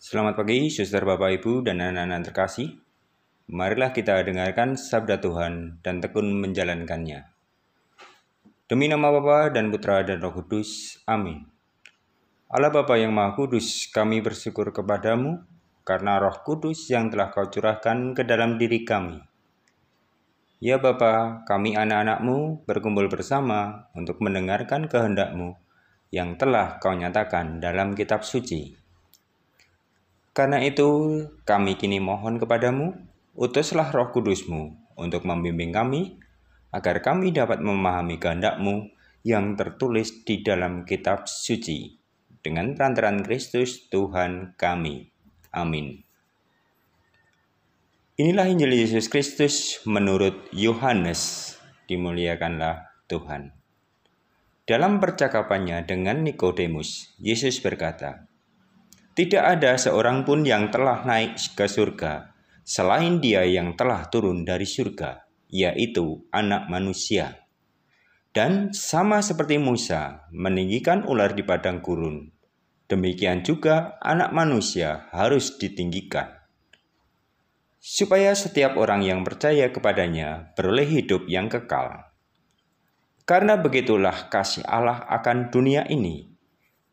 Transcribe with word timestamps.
Selamat 0.00 0.32
pagi, 0.32 0.72
suster 0.72 1.04
Bapak 1.04 1.28
Ibu 1.28 1.60
dan 1.60 1.76
anak-anak 1.76 2.32
terkasih. 2.32 2.72
Marilah 3.52 3.92
kita 3.92 4.16
dengarkan 4.24 4.72
sabda 4.72 5.20
Tuhan 5.20 5.84
dan 5.84 6.00
tekun 6.00 6.40
menjalankannya. 6.40 7.28
Demi 8.64 8.88
nama 8.88 9.12
Bapa 9.12 9.52
dan 9.52 9.68
Putra 9.68 10.00
dan 10.00 10.24
Roh 10.24 10.32
Kudus. 10.32 10.96
Amin. 11.04 11.44
Allah 12.48 12.72
Bapa 12.72 12.96
yang 12.96 13.12
Maha 13.12 13.36
Kudus, 13.36 13.92
kami 13.92 14.24
bersyukur 14.24 14.72
kepadamu 14.72 15.44
karena 15.84 16.16
Roh 16.16 16.40
Kudus 16.48 16.88
yang 16.88 17.12
telah 17.12 17.28
Kau 17.28 17.52
curahkan 17.52 18.16
ke 18.16 18.24
dalam 18.24 18.56
diri 18.56 18.88
kami. 18.88 19.20
Ya 20.64 20.80
Bapa, 20.80 21.44
kami 21.44 21.76
anak-anakmu 21.76 22.64
berkumpul 22.64 23.04
bersama 23.12 23.92
untuk 23.92 24.24
mendengarkan 24.24 24.88
kehendakmu 24.88 25.60
yang 26.08 26.40
telah 26.40 26.80
Kau 26.80 26.96
nyatakan 26.96 27.60
dalam 27.60 27.92
kitab 27.92 28.24
suci. 28.24 28.79
Karena 30.30 30.62
itu, 30.62 31.26
kami 31.42 31.74
kini 31.74 31.98
mohon 31.98 32.38
kepadamu, 32.38 32.94
utuslah 33.34 33.90
roh 33.90 34.14
kudusmu 34.14 34.78
untuk 34.94 35.26
membimbing 35.26 35.74
kami, 35.74 36.22
agar 36.70 37.02
kami 37.02 37.34
dapat 37.34 37.58
memahami 37.58 38.22
kehendakmu 38.22 38.94
yang 39.26 39.58
tertulis 39.58 40.22
di 40.22 40.46
dalam 40.46 40.86
kitab 40.86 41.26
suci, 41.26 41.98
dengan 42.40 42.78
perantaran 42.78 43.26
Kristus 43.26 43.90
Tuhan 43.90 44.54
kami. 44.54 45.10
Amin. 45.50 46.06
Inilah 48.20 48.46
Injil 48.46 48.86
Yesus 48.86 49.10
Kristus 49.10 49.82
menurut 49.82 50.46
Yohanes. 50.54 51.56
Dimuliakanlah 51.90 52.86
Tuhan. 53.10 53.50
Dalam 54.62 55.02
percakapannya 55.02 55.82
dengan 55.82 56.22
Nikodemus, 56.22 57.18
Yesus 57.18 57.58
berkata, 57.58 58.29
tidak 59.14 59.58
ada 59.58 59.74
seorang 59.74 60.22
pun 60.22 60.46
yang 60.46 60.70
telah 60.70 61.02
naik 61.02 61.36
ke 61.58 61.66
surga 61.66 62.30
selain 62.70 63.18
Dia 63.18 63.42
yang 63.42 63.74
telah 63.74 64.06
turun 64.06 64.46
dari 64.46 64.62
surga, 64.62 65.26
yaitu 65.50 66.22
Anak 66.30 66.70
Manusia. 66.70 67.42
Dan 68.30 68.70
sama 68.70 69.18
seperti 69.26 69.58
Musa 69.58 70.30
meninggikan 70.30 71.02
ular 71.02 71.34
di 71.34 71.42
padang 71.42 71.82
gurun, 71.82 72.30
demikian 72.86 73.42
juga 73.42 73.98
Anak 73.98 74.30
Manusia 74.30 75.10
harus 75.10 75.58
ditinggikan, 75.58 76.30
supaya 77.82 78.38
setiap 78.38 78.78
orang 78.78 79.02
yang 79.02 79.26
percaya 79.26 79.74
kepadanya 79.74 80.54
beroleh 80.54 80.86
hidup 80.86 81.26
yang 81.26 81.50
kekal. 81.50 82.06
Karena 83.26 83.58
begitulah 83.58 84.30
kasih 84.30 84.62
Allah 84.62 85.02
akan 85.10 85.50
dunia 85.50 85.90
ini, 85.90 86.30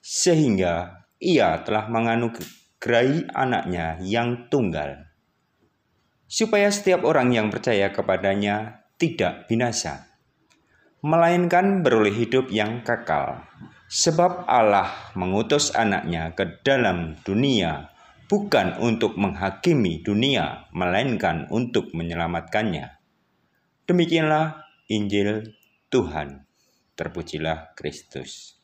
sehingga 0.00 1.04
ia 1.22 1.62
telah 1.64 1.88
menganugerahi 1.88 3.32
anaknya 3.32 3.96
yang 4.04 4.48
tunggal, 4.52 5.06
supaya 6.26 6.68
setiap 6.68 7.06
orang 7.06 7.32
yang 7.32 7.48
percaya 7.48 7.92
kepadanya 7.94 8.86
tidak 9.00 9.48
binasa, 9.48 10.10
melainkan 11.00 11.84
beroleh 11.84 12.12
hidup 12.12 12.48
yang 12.50 12.82
kekal. 12.82 13.44
Sebab 13.86 14.50
Allah 14.50 15.14
mengutus 15.14 15.70
anaknya 15.70 16.34
ke 16.34 16.58
dalam 16.66 17.14
dunia 17.22 17.94
bukan 18.26 18.82
untuk 18.82 19.14
menghakimi 19.14 20.02
dunia, 20.02 20.66
melainkan 20.74 21.46
untuk 21.54 21.94
menyelamatkannya. 21.94 22.98
Demikianlah 23.86 24.66
Injil 24.90 25.54
Tuhan. 25.86 26.42
Terpujilah 26.98 27.78
Kristus. 27.78 28.55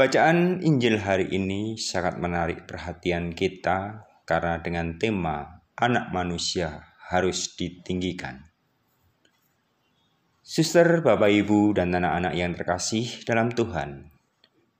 Bacaan 0.00 0.64
Injil 0.64 0.96
hari 0.96 1.28
ini 1.28 1.76
sangat 1.76 2.16
menarik 2.16 2.64
perhatian 2.64 3.36
kita 3.36 4.08
karena 4.24 4.56
dengan 4.64 4.96
tema 4.96 5.60
anak 5.76 6.08
manusia 6.08 6.88
harus 7.12 7.52
ditinggikan. 7.52 8.48
Suster, 10.40 11.04
Bapak, 11.04 11.28
Ibu, 11.28 11.76
dan 11.76 11.92
anak-anak 11.92 12.32
yang 12.32 12.56
terkasih 12.56 13.28
dalam 13.28 13.52
Tuhan, 13.52 14.08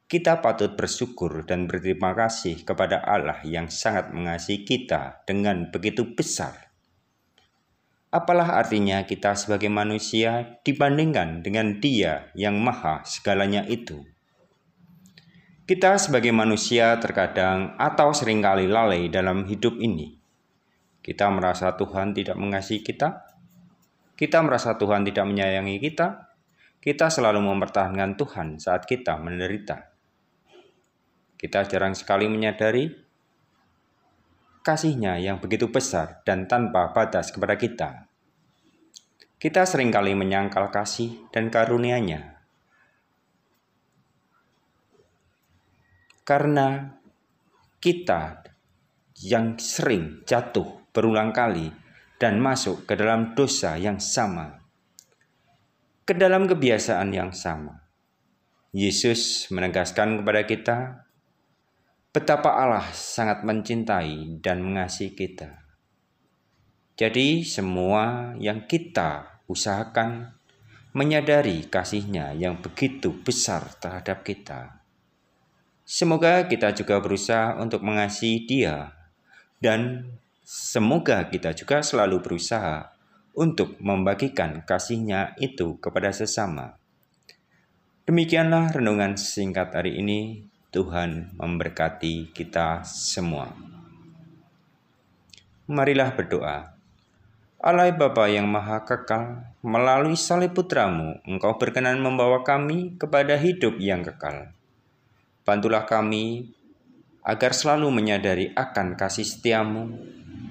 kita 0.08 0.40
patut 0.40 0.72
bersyukur 0.72 1.44
dan 1.44 1.68
berterima 1.68 2.16
kasih 2.16 2.64
kepada 2.64 3.04
Allah 3.04 3.44
yang 3.44 3.68
sangat 3.68 4.16
mengasihi 4.16 4.64
kita 4.64 5.20
dengan 5.28 5.68
begitu 5.68 6.16
besar. 6.16 6.72
Apalah 8.08 8.56
artinya 8.56 9.04
kita 9.04 9.36
sebagai 9.36 9.68
manusia 9.68 10.56
dibandingkan 10.64 11.44
dengan 11.44 11.76
Dia 11.76 12.32
yang 12.32 12.56
Maha 12.56 13.04
segalanya 13.04 13.68
itu? 13.68 14.00
Kita 15.70 15.94
sebagai 16.02 16.34
manusia 16.34 16.98
terkadang 16.98 17.78
atau 17.78 18.10
sering 18.10 18.42
kali 18.42 18.66
lalai 18.66 19.06
dalam 19.06 19.46
hidup 19.46 19.78
ini. 19.78 20.18
Kita 20.98 21.30
merasa 21.30 21.78
Tuhan 21.78 22.10
tidak 22.10 22.34
mengasihi 22.34 22.82
kita. 22.82 23.22
Kita 24.18 24.42
merasa 24.42 24.74
Tuhan 24.74 25.06
tidak 25.06 25.30
menyayangi 25.30 25.78
kita. 25.78 26.26
Kita 26.82 27.06
selalu 27.06 27.38
mempertahankan 27.46 28.18
Tuhan 28.18 28.58
saat 28.58 28.82
kita 28.82 29.14
menderita. 29.22 29.94
Kita 31.38 31.62
jarang 31.62 31.94
sekali 31.94 32.26
menyadari 32.26 32.90
kasihnya 34.66 35.22
yang 35.22 35.38
begitu 35.38 35.70
besar 35.70 36.18
dan 36.26 36.50
tanpa 36.50 36.90
batas 36.90 37.30
kepada 37.30 37.54
kita. 37.54 38.10
Kita 39.38 39.62
sering 39.62 39.94
kali 39.94 40.18
menyangkal 40.18 40.74
kasih 40.74 41.30
dan 41.30 41.46
karunia-Nya 41.46 42.39
karena 46.30 46.94
kita 47.82 48.46
yang 49.18 49.58
sering 49.58 50.22
jatuh 50.22 50.86
berulang 50.94 51.34
kali 51.34 51.74
dan 52.22 52.38
masuk 52.38 52.86
ke 52.86 52.94
dalam 52.94 53.34
dosa 53.34 53.74
yang 53.74 53.98
sama, 53.98 54.62
ke 56.06 56.14
dalam 56.14 56.46
kebiasaan 56.46 57.10
yang 57.10 57.34
sama. 57.34 57.82
Yesus 58.70 59.50
menegaskan 59.50 60.22
kepada 60.22 60.46
kita 60.46 60.78
betapa 62.14 62.62
Allah 62.62 62.86
sangat 62.94 63.42
mencintai 63.42 64.38
dan 64.38 64.62
mengasihi 64.62 65.18
kita. 65.18 65.66
Jadi, 66.94 67.42
semua 67.42 68.38
yang 68.38 68.70
kita 68.70 69.42
usahakan 69.50 70.30
menyadari 70.94 71.66
kasihnya 71.66 72.38
yang 72.38 72.62
begitu 72.62 73.18
besar 73.18 73.66
terhadap 73.82 74.22
kita 74.22 74.79
Semoga 76.00 76.48
kita 76.48 76.72
juga 76.72 76.96
berusaha 76.96 77.60
untuk 77.60 77.84
mengasihi 77.84 78.48
Dia, 78.48 78.88
dan 79.60 80.08
semoga 80.40 81.28
kita 81.28 81.52
juga 81.52 81.84
selalu 81.84 82.24
berusaha 82.24 82.88
untuk 83.36 83.76
membagikan 83.84 84.64
kasihnya 84.64 85.36
itu 85.36 85.76
kepada 85.76 86.08
sesama. 86.08 86.80
Demikianlah 88.08 88.72
renungan 88.72 89.20
singkat 89.20 89.76
hari 89.76 90.00
ini. 90.00 90.48
Tuhan 90.72 91.36
memberkati 91.36 92.32
kita 92.32 92.80
semua. 92.80 93.52
Marilah 95.68 96.16
berdoa. 96.16 96.80
Allah 97.60 97.92
Bapa 97.92 98.24
yang 98.32 98.48
Maha 98.48 98.88
Kekal, 98.88 99.52
melalui 99.60 100.16
salib 100.16 100.56
putramu, 100.56 101.20
Engkau 101.28 101.60
berkenan 101.60 102.00
membawa 102.00 102.40
kami 102.40 102.96
kepada 102.96 103.36
hidup 103.36 103.76
yang 103.76 104.00
kekal. 104.00 104.56
Bantulah 105.50 105.82
kami 105.82 106.46
agar 107.26 107.50
selalu 107.50 107.90
menyadari 107.90 108.54
akan 108.54 108.94
kasih 108.94 109.26
setiamu 109.26 109.90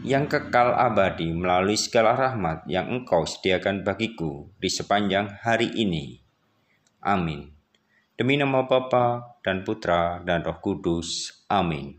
yang 0.04 0.28
kekal 0.28 0.76
abadi 0.76 1.32
melalui 1.32 1.80
segala 1.80 2.20
rahmat 2.20 2.68
yang 2.68 2.92
engkau 2.92 3.24
sediakan 3.24 3.88
bagiku 3.88 4.52
di 4.60 4.68
sepanjang 4.68 5.40
hari 5.40 5.72
ini. 5.72 6.20
Amin. 7.00 7.48
Demi 8.20 8.36
nama 8.36 8.68
Bapa 8.68 9.40
dan 9.40 9.64
Putra 9.64 10.20
dan 10.28 10.44
Roh 10.44 10.60
Kudus. 10.60 11.32
Amin. 11.48 11.96